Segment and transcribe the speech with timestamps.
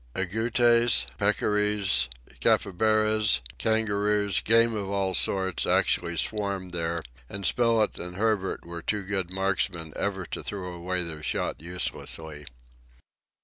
[0.15, 2.09] Agouties, peccaries,
[2.39, 9.03] capybaras, kangaroos, game of all sorts, actually swarmed there, and Spilett and Herbert were too
[9.05, 12.47] good marksmen ever to throw away their shot uselessly.